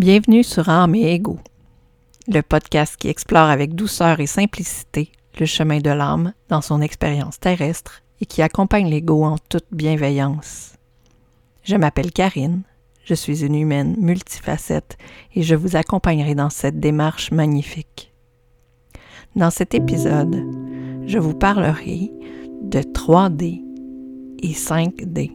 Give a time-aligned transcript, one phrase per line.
[0.00, 1.38] Bienvenue sur Âme et Ego,
[2.26, 7.38] le podcast qui explore avec douceur et simplicité le chemin de l'âme dans son expérience
[7.38, 10.72] terrestre et qui accompagne l'ego en toute bienveillance.
[11.64, 12.62] Je m'appelle Karine,
[13.04, 14.96] je suis une humaine multifacette
[15.34, 18.14] et je vous accompagnerai dans cette démarche magnifique.
[19.36, 20.46] Dans cet épisode,
[21.04, 22.10] je vous parlerai
[22.62, 23.62] de 3D
[24.42, 25.32] et 5D.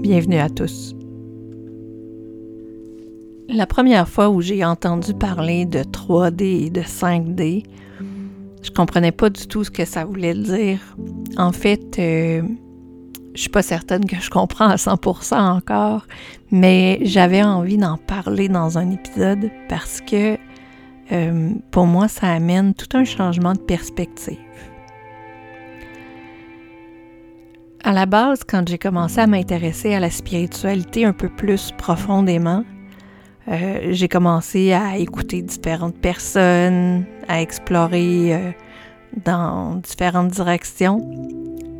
[0.00, 0.94] Bienvenue à tous.
[3.52, 7.64] La première fois où j'ai entendu parler de 3D et de 5D,
[8.62, 10.78] je comprenais pas du tout ce que ça voulait dire.
[11.36, 12.42] En fait, euh,
[13.34, 16.06] je suis pas certaine que je comprends à 100% encore,
[16.52, 20.38] mais j'avais envie d'en parler dans un épisode parce que
[21.10, 24.38] euh, pour moi, ça amène tout un changement de perspective.
[27.82, 32.62] À la base, quand j'ai commencé à m'intéresser à la spiritualité un peu plus profondément,
[33.48, 38.50] euh, j'ai commencé à écouter différentes personnes, à explorer euh,
[39.24, 41.00] dans différentes directions.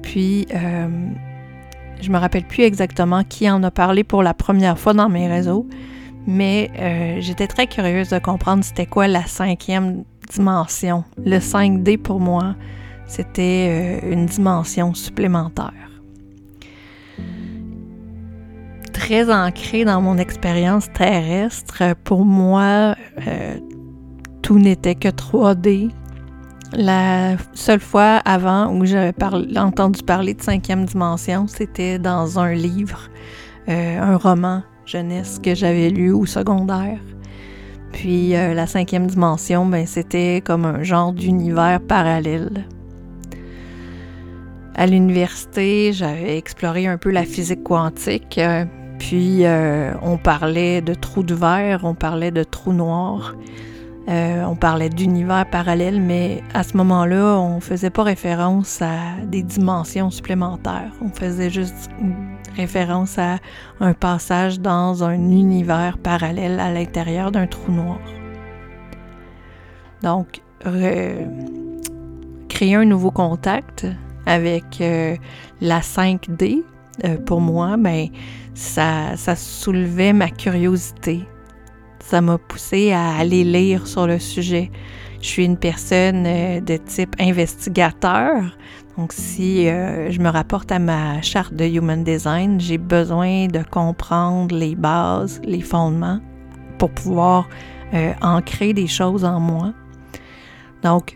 [0.03, 0.89] Puis, euh,
[2.01, 5.29] je me rappelle plus exactement qui en a parlé pour la première fois dans mes
[5.29, 5.67] réseaux,
[6.27, 6.71] mais
[7.21, 11.05] j'étais très curieuse de comprendre c'était quoi la cinquième dimension.
[11.23, 12.55] Le 5D pour moi,
[13.07, 15.90] c'était une dimension supplémentaire.
[19.11, 21.97] Très ancré dans mon expérience terrestre.
[22.05, 22.95] Pour moi,
[23.27, 23.59] euh,
[24.41, 25.91] tout n'était que 3D.
[26.75, 29.13] La seule fois avant où j'avais
[29.59, 33.11] entendu parler de cinquième dimension, c'était dans un livre,
[33.69, 37.01] euh, un roman jeunesse que j'avais lu au secondaire.
[37.91, 42.65] Puis euh, la cinquième dimension, ben, c'était comme un genre d'univers parallèle.
[44.77, 48.39] À l'université, j'avais exploré un peu la physique quantique,
[49.01, 53.35] puis euh, on parlait de trous de verre, on parlait de trous noirs,
[54.09, 59.17] euh, on parlait d'univers parallèles, mais à ce moment-là, on ne faisait pas référence à
[59.25, 60.93] des dimensions supplémentaires.
[61.03, 61.91] On faisait juste
[62.57, 63.39] référence à
[63.81, 68.01] un passage dans un univers parallèle à l'intérieur d'un trou noir.
[70.03, 70.43] Donc,
[72.49, 73.87] créer un nouveau contact
[74.27, 75.17] avec euh,
[75.63, 76.63] la 5D,
[77.27, 78.09] pour moi, ben,
[78.55, 81.25] ça, ça soulevait ma curiosité.
[82.01, 84.71] Ça m'a poussé à aller lire sur le sujet.
[85.21, 88.57] Je suis une personne euh, de type investigateur.
[88.97, 93.63] Donc, si euh, je me rapporte à ma charte de Human Design, j'ai besoin de
[93.63, 96.21] comprendre les bases, les fondements
[96.79, 97.49] pour pouvoir
[97.93, 99.73] euh, ancrer des choses en moi.
[100.83, 101.15] Donc,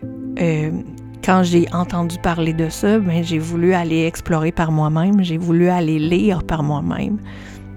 [1.25, 5.69] quand j'ai entendu parler de ça, ben, j'ai voulu aller explorer par moi-même, j'ai voulu
[5.69, 7.17] aller lire par moi-même.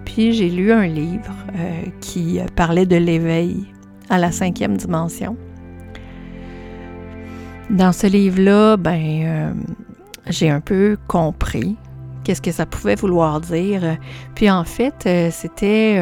[0.04, 3.64] Puis j'ai lu un livre euh, qui parlait de l'éveil
[4.10, 5.34] à la cinquième dimension.
[7.70, 9.53] Dans ce livre-là, ben, euh,
[10.28, 11.76] j'ai un peu compris
[12.25, 13.97] qu'est-ce que ça pouvait vouloir dire.
[14.34, 15.98] Puis en fait, euh, c'était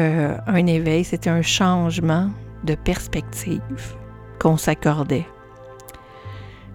[0.47, 2.29] un éveil, c'était un changement
[2.65, 3.61] de perspective
[4.37, 5.25] qu'on s'accordait.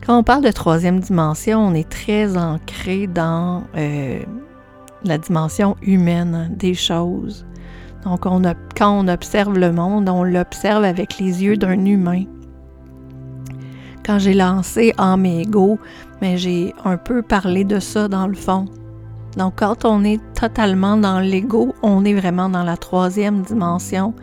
[0.05, 4.19] Quand on parle de troisième dimension, on est très ancré dans euh,
[5.05, 7.47] la dimension humaine des choses.
[8.05, 8.43] Donc, quand
[8.81, 12.25] on observe le monde, on l'observe avec les yeux d'un humain.
[14.05, 15.79] Quand j'ai lancé Ego,
[16.21, 18.65] mais j'ai un peu parlé de ça dans le fond.
[19.37, 24.15] Donc, quand on est totalement dans l'ego, on est vraiment dans la troisième dimension.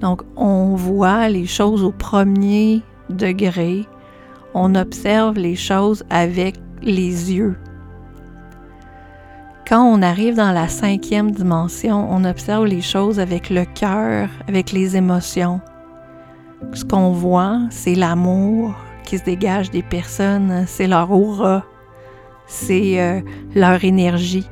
[0.00, 3.86] Donc, on voit les choses au premier degré,
[4.54, 7.56] on observe les choses avec les yeux.
[9.66, 14.72] Quand on arrive dans la cinquième dimension, on observe les choses avec le cœur, avec
[14.72, 15.60] les émotions.
[16.72, 21.64] Ce qu'on voit, c'est l'amour qui se dégage des personnes, c'est leur aura,
[22.46, 23.20] c'est euh,
[23.54, 24.48] leur énergie.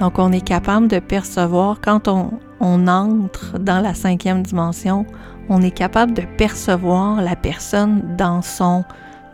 [0.00, 2.30] Donc on est capable de percevoir quand on,
[2.60, 5.06] on entre dans la cinquième dimension,
[5.48, 8.84] on est capable de percevoir la personne dans son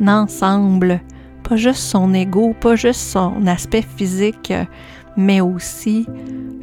[0.08, 1.00] ensemble,
[1.43, 4.52] pas juste son ego, pas juste son aspect physique,
[5.17, 6.06] mais aussi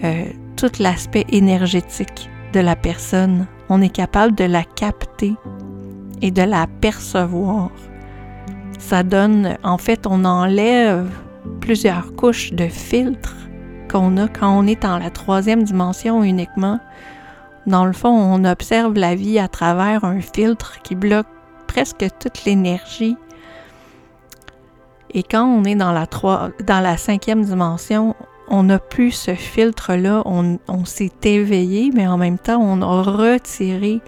[0.04, 0.25] euh,
[0.56, 3.45] tout l'aspect énergétique de la personne.
[3.69, 5.36] On est capable de la capter
[6.22, 7.69] et de la percevoir.
[8.80, 11.10] Ça donne, en fait, on enlève
[11.62, 13.36] plusieurs couches de filtres
[13.92, 16.80] qu'on a quand on est dans la troisième dimension uniquement.
[17.66, 21.28] Dans le fond, on observe la vie à travers un filtre qui bloque
[21.68, 23.18] presque toute l'énergie
[25.13, 26.06] et quand on est dans la,
[26.65, 28.15] dans la cinquième dimension,
[28.50, 33.01] on n'a plus ce filtre-là, on, on s'est éveillé, mais en même temps, on a
[33.04, 34.01] retiré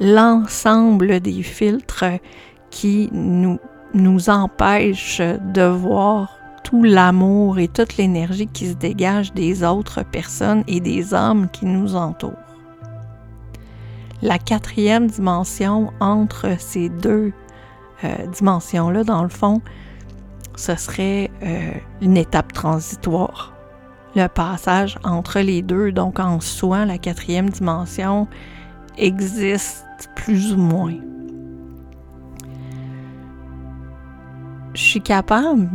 [0.00, 2.04] l'ensemble des filtres
[2.70, 3.58] qui nous,
[3.94, 10.64] nous empêchent de voir tout l'amour et toute l'énergie qui se dégage des autres personnes
[10.66, 12.32] et des âmes qui nous entourent.
[14.22, 17.32] La quatrième dimension entre ces deux
[18.02, 19.60] euh, dimensions-là, dans le fond,
[20.56, 23.52] ce serait euh, une étape transitoire.
[24.16, 28.28] Le passage entre les deux, donc en soi, la quatrième dimension
[28.96, 29.84] existe
[30.14, 30.94] plus ou moins.
[34.74, 35.68] Je suis capable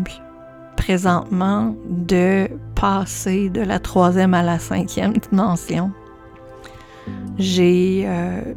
[0.77, 5.91] présentement de passer de la troisième à la cinquième dimension.
[7.37, 8.53] J'ai euh,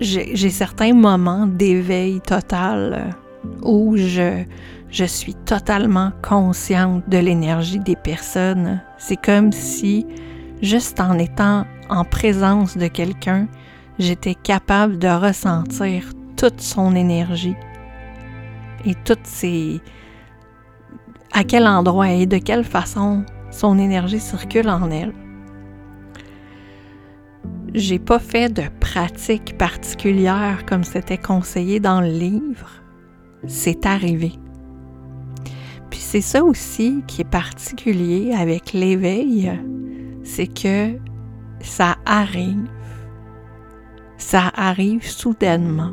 [0.00, 3.14] j'ai certains moments d'éveil total
[3.62, 4.44] où je,
[4.90, 8.80] je suis totalement consciente de l'énergie des personnes.
[8.98, 10.06] C'est comme si,
[10.62, 13.48] juste en étant en présence de quelqu'un,
[13.98, 17.56] j'étais capable de ressentir toute son énergie
[18.84, 19.80] et toutes ses,
[21.32, 25.12] à quel endroit et de quelle façon son énergie circule en elle.
[27.74, 32.70] J'ai pas fait de pratique particulière comme c'était conseillé dans le livre.
[33.46, 34.32] C'est arrivé.
[35.96, 39.50] Puis c'est ça aussi qui est particulier avec l'éveil,
[40.24, 40.90] c'est que
[41.60, 42.68] ça arrive.
[44.18, 45.92] Ça arrive soudainement.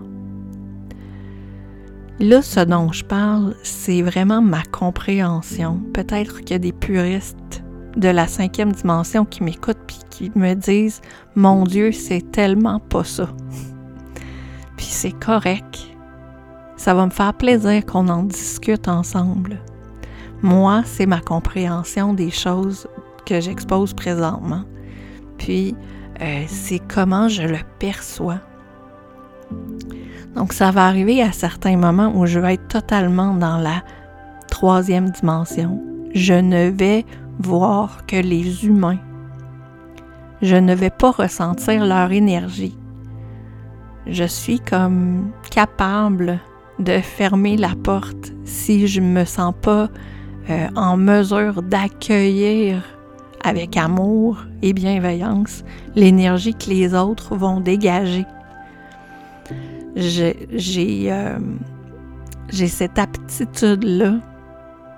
[2.20, 5.82] Là, ce dont je parle, c'est vraiment ma compréhension.
[5.94, 7.64] Peut-être qu'il y a des puristes
[7.96, 11.00] de la cinquième dimension qui m'écoutent puis qui me disent
[11.36, 13.30] Mon Dieu, c'est tellement pas ça.
[14.76, 15.80] puis c'est correct.
[16.76, 19.62] Ça va me faire plaisir qu'on en discute ensemble.
[20.44, 22.86] Moi, c'est ma compréhension des choses
[23.26, 24.64] que j'expose présentement.
[25.38, 25.74] Puis,
[26.22, 28.42] euh, c'est comment je le perçois.
[30.36, 33.84] Donc, ça va arriver à certains moments où je vais être totalement dans la
[34.50, 35.82] troisième dimension.
[36.14, 37.06] Je ne vais
[37.40, 39.00] voir que les humains.
[40.42, 42.78] Je ne vais pas ressentir leur énergie.
[44.08, 46.40] Je suis comme capable
[46.80, 49.88] de fermer la porte si je ne me sens pas
[50.50, 52.84] euh, en mesure d'accueillir
[53.44, 55.64] avec amour et bienveillance
[55.96, 58.26] l'énergie que les autres vont dégager
[59.98, 61.40] euh,
[62.50, 64.16] j'ai cette aptitude-là.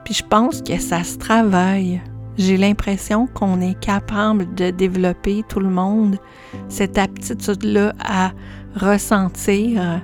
[0.03, 2.01] Puis je pense que ça se travaille.
[2.37, 6.17] J'ai l'impression qu'on est capable de développer tout le monde
[6.67, 8.31] cette aptitude-là à
[8.75, 10.01] ressentir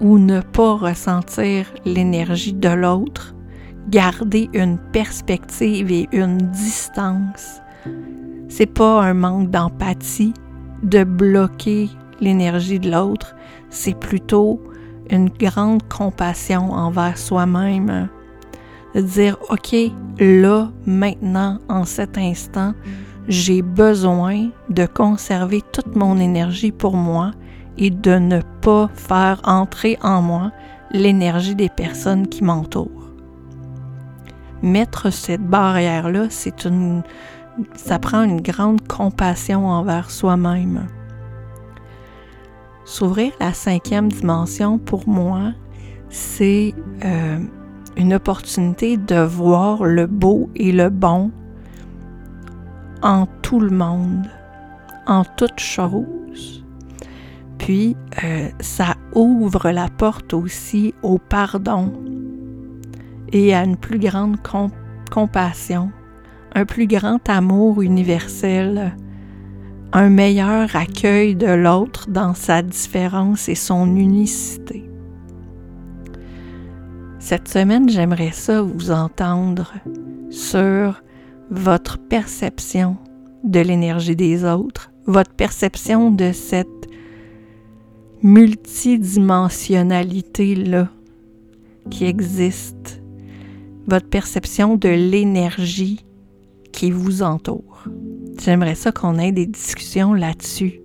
[0.00, 3.34] ou ne pas ressentir l'énergie de l'autre,
[3.88, 7.60] garder une perspective et une distance.
[8.48, 10.34] C'est pas un manque d'empathie
[10.82, 11.88] de bloquer
[12.20, 13.34] l'énergie de l'autre,
[13.70, 14.60] c'est plutôt
[15.10, 18.08] une grande compassion envers soi-même.
[18.94, 19.74] De dire, OK,
[20.18, 22.74] là, maintenant, en cet instant,
[23.28, 27.32] j'ai besoin de conserver toute mon énergie pour moi
[27.76, 30.50] et de ne pas faire entrer en moi
[30.90, 32.97] l'énergie des personnes qui m'entourent.
[34.62, 37.02] Mettre cette barrière-là, c'est une,
[37.74, 40.86] ça prend une grande compassion envers soi-même.
[42.84, 45.52] S'ouvrir la cinquième dimension, pour moi,
[46.08, 46.74] c'est
[47.04, 47.38] euh,
[47.96, 51.30] une opportunité de voir le beau et le bon
[53.02, 54.26] en tout le monde,
[55.06, 56.64] en toute chose.
[57.58, 61.92] Puis, euh, ça ouvre la porte aussi au pardon
[63.32, 64.36] et à une plus grande
[65.10, 65.90] compassion,
[66.54, 68.94] un plus grand amour universel
[69.92, 74.84] un meilleur accueil de l'autre dans sa différence et son unicité.
[77.18, 79.72] Cette semaine, j'aimerais ça vous entendre
[80.30, 81.02] sur
[81.50, 82.98] votre perception
[83.44, 86.66] de l'énergie des autres, votre perception de cette
[88.22, 90.88] multidimensionnalité-là
[91.90, 93.00] qui existe,
[93.88, 96.04] votre perception de l'énergie
[96.72, 97.84] qui vous entoure.
[98.40, 100.80] J'aimerais ça qu'on ait des discussions là-dessus.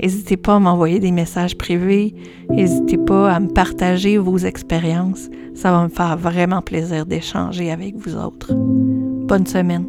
[0.00, 2.14] N'hésitez pas à m'envoyer des messages privés.
[2.50, 5.28] N'hésitez pas à me partager vos expériences.
[5.54, 8.52] Ça va me faire vraiment plaisir d'échanger avec vous autres.
[8.54, 9.86] Bonne semaine.